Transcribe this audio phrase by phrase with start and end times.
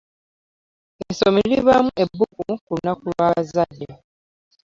[1.09, 3.87] Essomero libamu ebiggumu ku lunaku lwa bazadde.